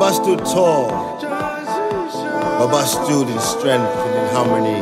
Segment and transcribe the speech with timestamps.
[0.00, 0.88] Baba stood tall.
[1.20, 4.80] Baba stood in strength and in harmony.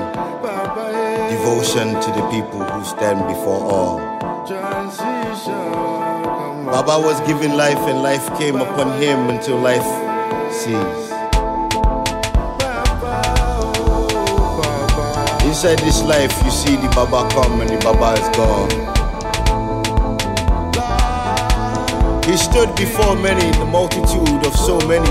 [1.28, 3.98] Devotion to the people who stand before all.
[6.70, 9.82] Baba was given life and life came upon him until life
[10.52, 11.10] ceased.
[15.44, 18.97] Inside this life, you see the Baba come and the Baba is gone.
[22.28, 25.08] He stood before many, the multitude of so many.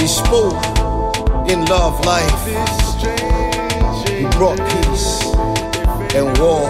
[0.00, 0.56] He spoke
[1.50, 2.46] in love life.
[4.08, 5.20] He brought peace
[6.16, 6.64] and war.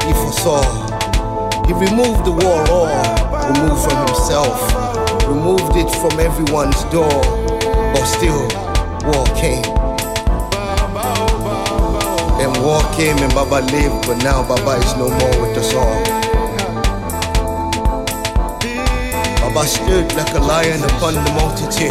[0.00, 0.64] He foresaw.
[1.66, 2.88] He removed the war all,
[3.52, 4.56] removed from himself,
[5.28, 7.20] removed it from everyone's door.
[7.92, 8.48] But still,
[9.04, 9.68] war came.
[12.40, 16.37] And war came and Baba lived, but now Baba is no more with us all.
[19.48, 21.88] Baba stood like a lion upon the multitude,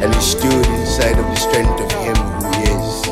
[0.00, 3.08] and he stood inside of the strength of him who is.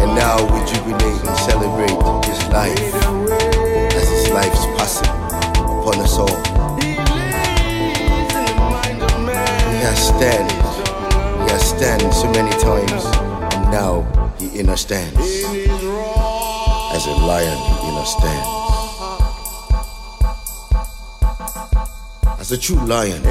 [0.00, 2.94] And now we jubilate and celebrate his life
[3.98, 6.38] as his life's passing upon us all.
[9.66, 13.04] He has stand, he has stand so many times,
[13.54, 14.06] and now
[14.38, 15.18] he understands.
[16.94, 18.69] As a lion, he understands.
[22.52, 23.28] A true lion, he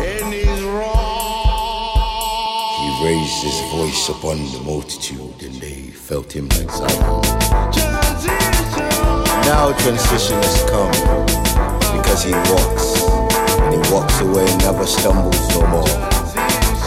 [3.04, 7.22] raised his voice upon the multitude, and they felt him like Zion.
[9.44, 10.92] Now transition has come
[11.98, 13.04] because he walks,
[13.60, 15.90] and he walks away, never stumbles no more.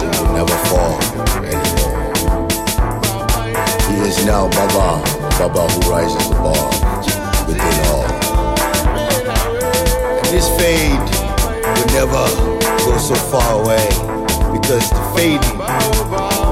[0.01, 0.97] He will never fall
[1.45, 2.01] anymore.
[3.91, 5.05] He is now Baba,
[5.37, 6.73] Baba who rises above,
[7.47, 8.09] within all.
[10.17, 11.22] And this fade
[11.93, 12.25] never
[12.85, 13.85] go so far away
[14.57, 15.61] because the fading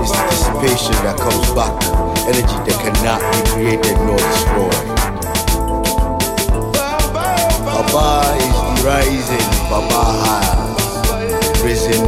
[0.05, 1.73] is the dissipation that comes back,
[2.29, 4.85] energy that cannot be created nor destroyed.
[7.65, 12.05] Baba is the rising, Baba has risen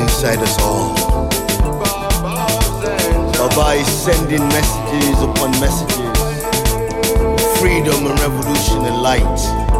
[0.00, 0.94] inside us all.
[3.38, 6.18] Baba is sending messages upon messages,
[7.60, 9.71] freedom and revolution and light.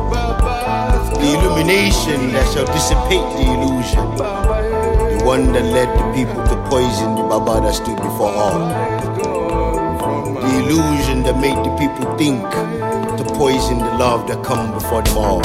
[1.23, 4.03] The illumination that shall dissipate the illusion.
[4.19, 8.67] The one that led the people to poison the Baba that stood before all.
[10.35, 15.17] The illusion that made the people think to poison the love that come before them
[15.17, 15.43] all.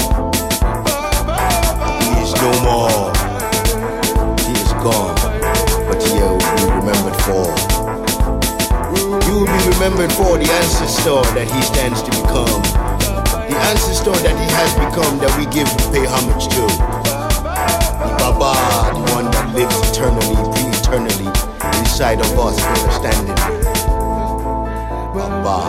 [2.02, 3.14] He is no more.
[4.50, 5.14] He is gone.
[5.86, 7.46] But he will be remembered for.
[9.30, 12.87] You will be remembered for the ancestor that he stands to become.
[13.68, 16.64] Ancestor that he has become that we give and pay homage to.
[18.00, 18.56] The Baba,
[18.96, 21.28] the one that lives eternally, pre-eternally
[21.84, 23.36] inside of us, understanding.
[25.12, 25.60] Baba,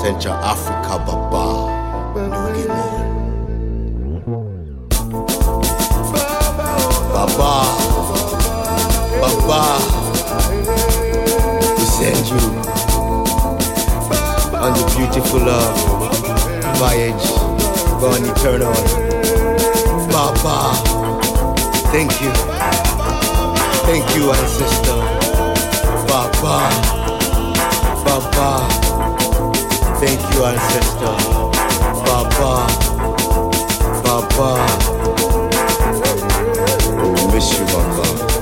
[0.00, 1.44] Central Africa Baba,
[2.32, 3.12] Nugimon.
[7.12, 7.52] Baba,
[9.20, 9.60] Baba,
[11.76, 12.40] we send you
[14.56, 16.03] on the beautiful love
[16.76, 17.26] voyage,
[18.00, 18.74] gone eternal.
[20.10, 20.74] Baba,
[21.92, 22.30] thank you,
[23.86, 25.00] thank you, ancestor.
[26.08, 26.56] Baba,
[28.04, 28.68] Baba,
[30.00, 31.16] thank you, ancestor.
[32.04, 32.66] Baba,
[34.04, 34.50] Baba.
[37.14, 38.33] We miss you, Baba.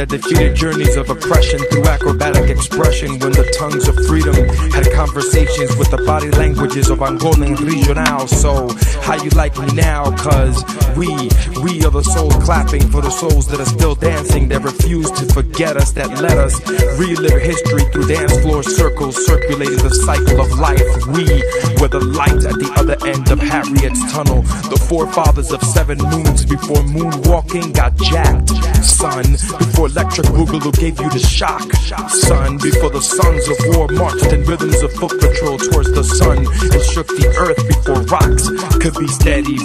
[0.00, 4.32] That defeated journeys of oppression through acrobatic expression when the tongues of freedom
[4.72, 8.26] had conversations with the body languages of Angolan regional.
[8.26, 8.72] So,
[9.02, 10.08] how you like me now?
[10.16, 10.64] Cause
[10.96, 11.12] we,
[11.60, 15.26] we are the souls clapping for the souls that are still dancing, that refuse to
[15.34, 16.56] forget us, that let us
[16.96, 20.80] relive history through dance floor circles, circulating the cycle of life.
[21.12, 21.28] We
[21.76, 24.40] were the light at the other end of Harriet's tunnel,
[24.72, 29.22] the forefathers of seven moons before moonwalking got jacked son.
[29.58, 31.72] Before electric boogaloo gave you the shock,
[32.08, 32.58] son.
[32.58, 36.82] Before the sons of war marched in rhythms of foot patrol towards the sun and
[36.82, 38.48] shook the earth before rocks
[38.78, 39.58] could be steady.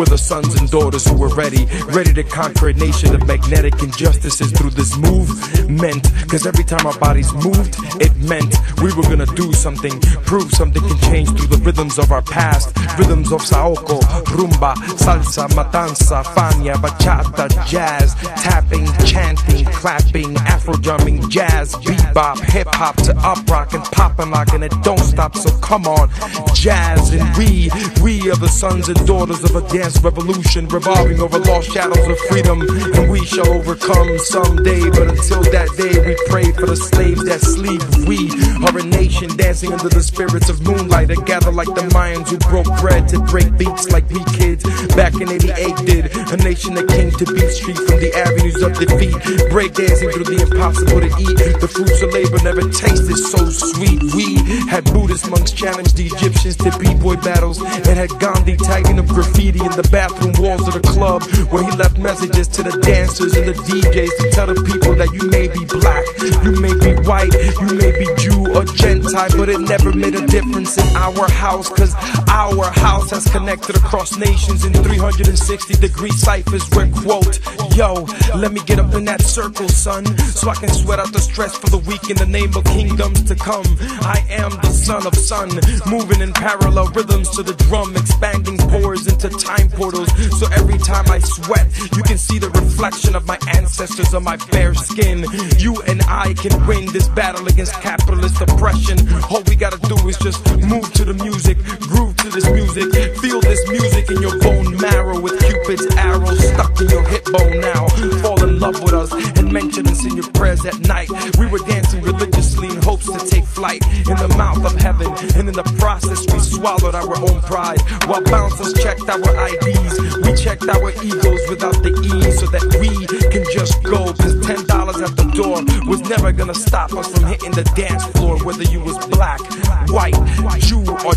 [0.00, 3.82] We're the sons and daughters who were ready, ready to conquer a nation of magnetic
[3.82, 6.08] injustices through this movement.
[6.26, 10.82] Cause every time our bodies moved, it meant we were gonna do something, prove something
[10.82, 12.76] can change through the rhythms of our past.
[12.98, 14.00] Rhythms of Saoko,
[14.36, 22.96] rumba, salsa, matanza, fania, bachata, jazz, tapping, chanting, clapping, afro drumming, jazz, bebop, hip hop
[22.96, 25.36] to up rock and pop and lock, and it don't stop.
[25.36, 26.08] So come on,
[26.54, 27.70] jazz and we,
[28.02, 32.18] we are the sons and daughters of a dance revolution, revolving over lost shadows of
[32.28, 32.62] freedom,
[32.94, 34.88] and we shall overcome someday.
[34.90, 37.82] But until that day, we pray for the slaves that sleep.
[38.06, 38.30] We
[38.76, 42.68] a nation dancing under the spirits of moonlight, that gather like the Mayans who broke
[42.80, 44.64] bread to break beats like we kids
[44.94, 46.04] back in '88 did.
[46.32, 49.16] A nation that came to beat street from the avenues of defeat,
[49.50, 51.36] break dancing through the impossible to eat.
[51.60, 54.02] The fruits of labor never tasted so sweet.
[54.14, 54.38] We
[54.68, 59.60] had Buddhist monks challenge the Egyptians to b-boy battles, and had Gandhi tagging up graffiti
[59.60, 63.46] in the bathroom walls of the club where he left messages to the dancers and
[63.48, 66.04] the DJs to tell the people that you may be black,
[66.44, 70.26] you may be white, you may be Jew or Gentile, but it never made a
[70.26, 71.94] difference in our house, cause
[72.28, 77.40] our house has connected across nations in 360 degree ciphers where quote,
[77.80, 78.04] yo,
[78.36, 80.04] let me get up in that circle, son,
[80.36, 83.22] so I can sweat out the stress for the week in the name of kingdoms
[83.24, 83.64] to come.
[84.04, 85.48] I am the son of sun,
[85.88, 90.12] moving in parallel rhythms to the drum, expanding pores into time portals.
[90.38, 91.66] So every time I sweat,
[91.96, 95.24] you can see the reflection of my ancestors on my bare skin.
[95.56, 98.98] You and I can win this battle against capitalist oppression.
[99.30, 101.56] All we gotta do is just move to the music,
[101.88, 106.80] groove to this music, feel this music in your bone marrow with Cupid's arrow stuck
[106.80, 107.88] in your hip bone now.
[108.22, 111.08] Fall in love with us and mention us in your prayers at night.
[111.38, 115.48] We were dancing religiously in hopes to take flight in the mouth of heaven, and
[115.48, 120.18] in the process we swallowed our own pride while bouncers checked our IDs.
[120.26, 124.12] We checked our egos without the E so that we can just go.
[124.12, 128.04] Cause ten dollars at the door was never gonna stop us from hitting the dance
[128.16, 129.40] floor, whether you was black,
[129.88, 130.16] white,
[130.60, 131.14] Jew, or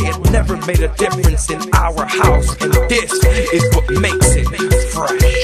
[0.00, 3.12] It never made a difference in our house, and this
[3.52, 4.46] is what makes it
[4.92, 5.43] fresh.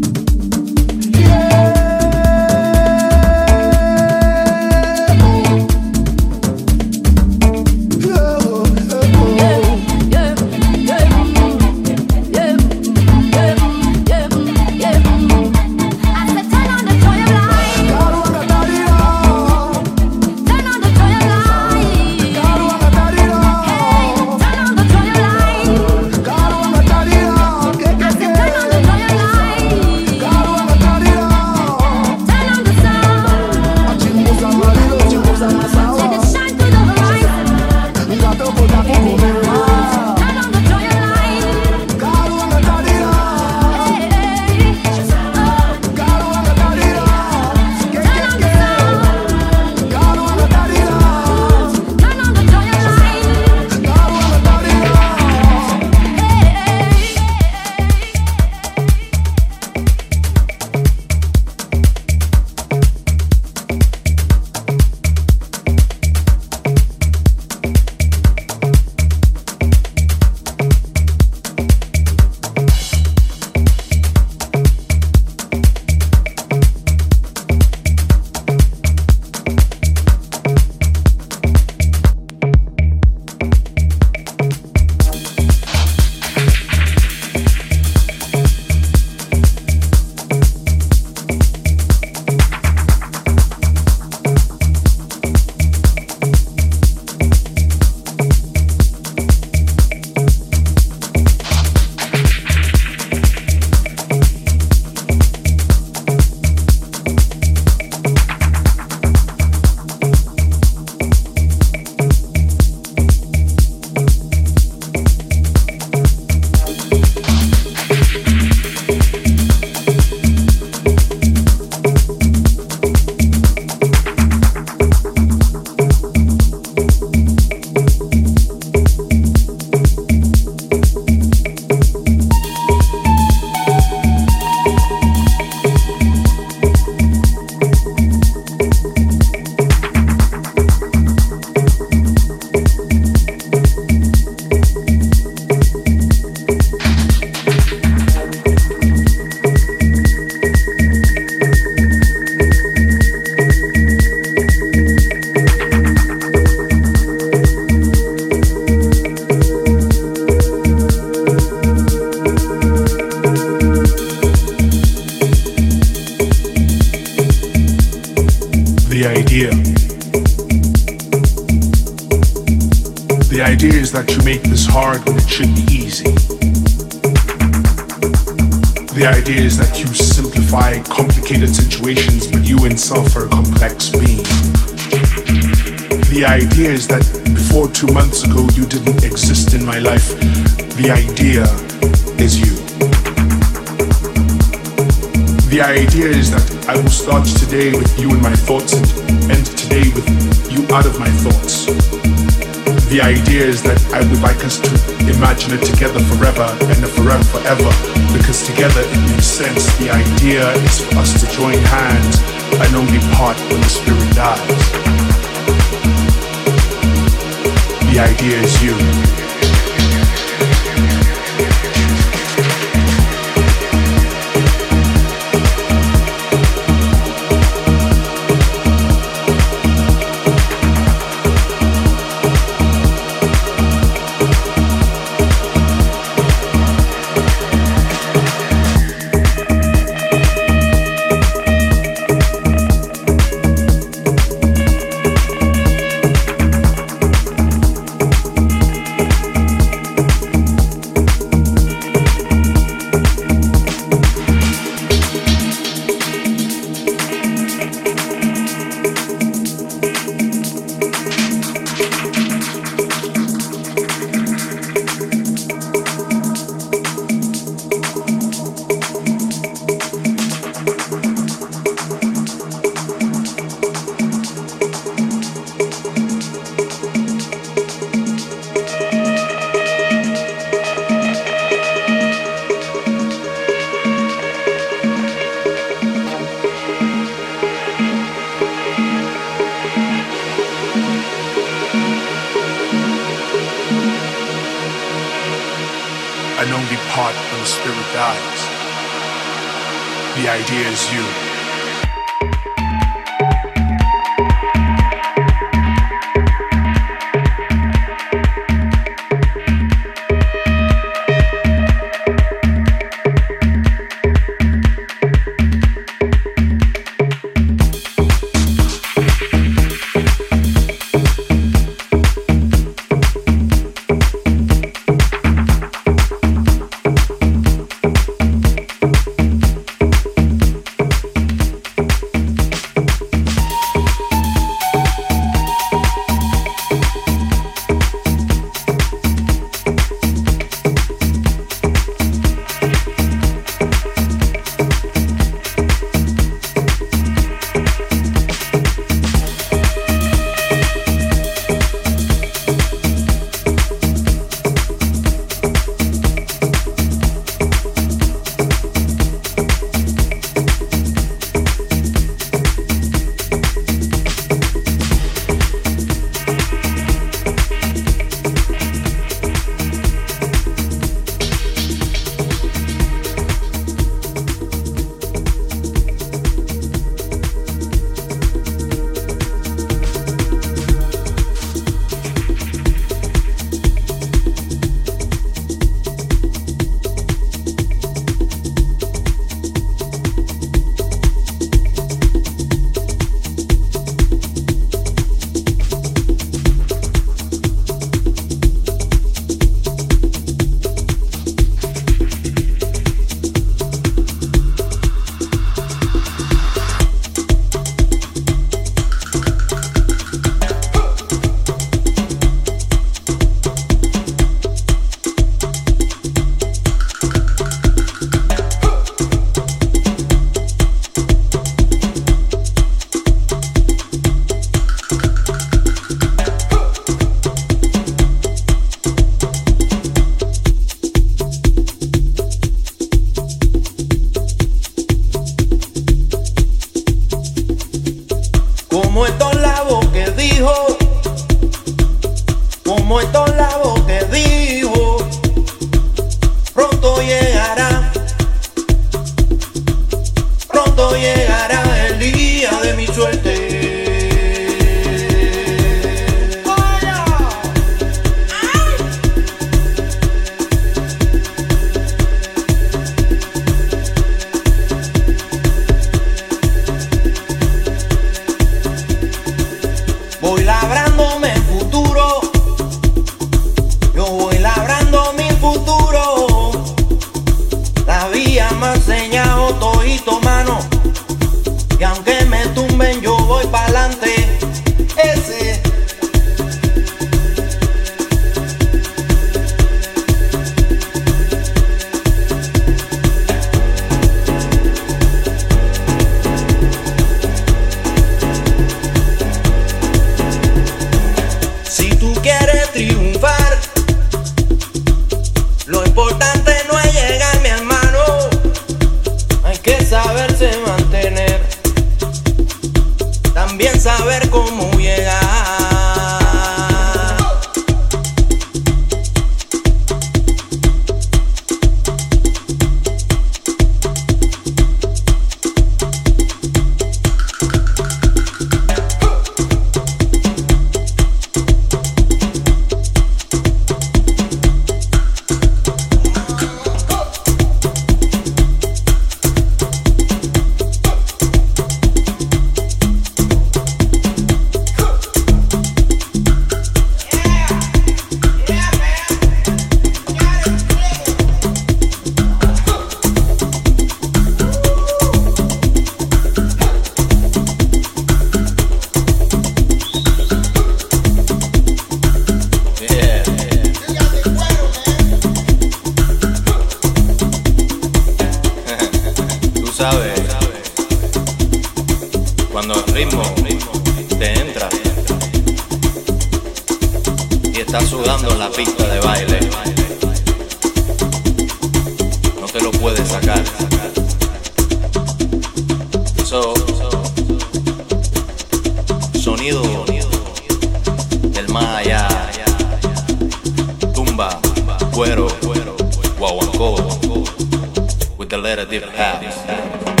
[596.61, 600.00] With the letter dip house.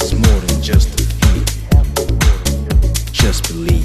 [0.00, 1.44] It's more than just a feeling.
[3.12, 3.77] Just believe.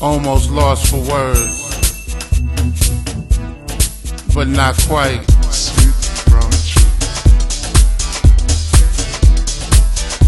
[0.00, 2.14] almost lost for words,
[4.34, 5.20] but not quite.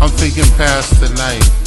[0.01, 1.62] I'm thinking past the night.